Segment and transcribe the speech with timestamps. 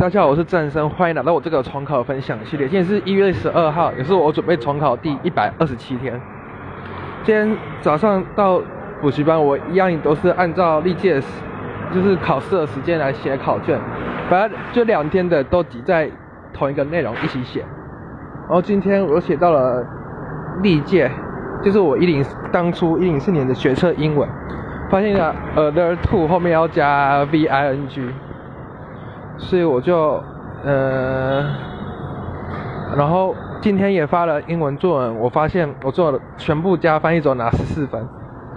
[0.00, 2.66] 大家好，我是战生，欢迎来到我这个重考分享系列。
[2.66, 6.18] 今天是一月十二号，也是我准备重考第一百二十七天。
[7.22, 8.62] 今天早上到
[9.02, 11.20] 补习班，我一样都是按照历届
[11.92, 13.78] 就是考试的时间来写考卷，
[14.30, 16.10] 反正就两天的都挤在
[16.54, 17.60] 同一个内容一起写。
[17.60, 19.86] 然后今天我写到了
[20.62, 21.10] 历届，
[21.62, 24.26] 就是我一零当初一零四年的学测英文，
[24.88, 28.00] 发现了 other two 后面要加 v i n g。
[29.40, 30.22] 所以我就，
[30.64, 31.42] 呃，
[32.96, 38.00] 然后今天也发了英文作文，我发现我做了全部加翻译总拿十四分，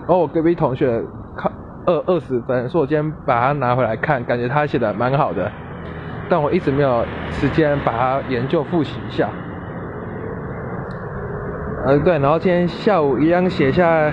[0.00, 1.02] 然后我隔壁同学
[1.34, 1.50] 考
[1.86, 5.50] 二二十分，说我今天把它拿回来看，感觉他写的蛮好的，
[6.28, 9.28] 但我一直没有时间把它研究复习一下。
[11.86, 14.12] 呃，对，然后今天下午一样写下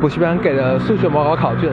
[0.00, 1.70] 补习班给的数学模考考卷，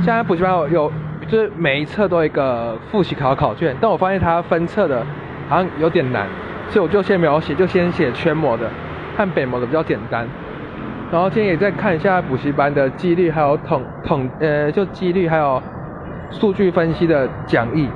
[0.00, 0.90] 现在补习班有。
[1.28, 5.04] 就是每一册都有一个复习考考卷，但我发现它分册的
[5.48, 6.26] 好像有点难，
[6.68, 8.68] 所以我就先没有写，就先写全模的
[9.16, 10.26] 和北模的比较简单。
[11.10, 15.62] 然后今天也再看一下补习班的几率，还有统统呃就几率还有
[16.30, 17.88] 数据分析的讲义。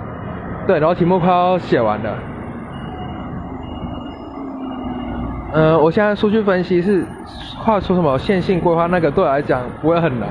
[0.67, 2.19] 对，然后题目快要写完了。
[5.53, 7.05] 呃，我现在数据分析是
[7.57, 10.29] 画出什么线性规划，那个对我来讲不会很难。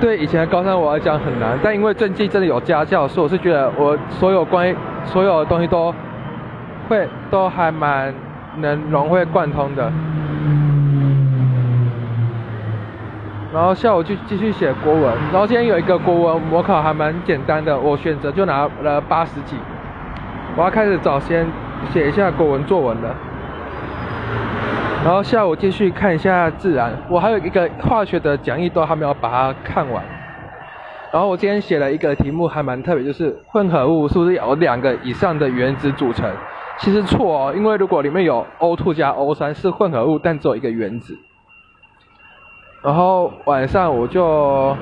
[0.00, 5.92] 对以前的高三我来讲很难，但因为政绩真的有家教，所以我是觉得我所有关于所有的东西都
[6.88, 8.14] 会都还蛮
[8.58, 9.92] 能融会贯通的。
[13.52, 19.56] 然后下午就继续写国文，然后今天有一个国文模考还蛮简单的，我选择就拿了八十几。
[20.54, 21.46] 我要开始早先
[21.90, 23.14] 写一下国文作文了。
[25.04, 30.04] 然后下午继续看一下自然，我还有一个化学的讲义都还没有把它看完。
[31.10, 36.30] 然后我今天写了一个题目还蛮特别，就是混合物是不是有两个以上的原子组成？
[36.78, 41.16] 其实错哦，因为如果里面有 O2 加 O3 是混合物，但只有一个原子。
[42.82, 44.76] 然后晚上我就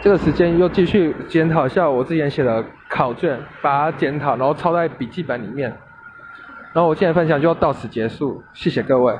[0.00, 5.72] 这个时间又继续检讨一下我之前写的考卷，把它检讨，然后抄在笔记本里面。
[6.72, 9.14] 然后我今天的分享就要到此结束，谢谢各位。